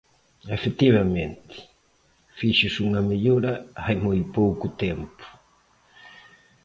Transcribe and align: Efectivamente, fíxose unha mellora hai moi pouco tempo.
Efectivamente, 0.57 1.55
fíxose 2.37 2.79
unha 2.87 3.01
mellora 3.09 3.53
hai 3.83 3.95
moi 4.05 4.19
pouco 4.37 4.65
tempo. 4.83 5.23